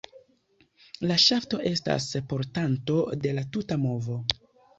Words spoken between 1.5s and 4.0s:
estas portanto de la tuta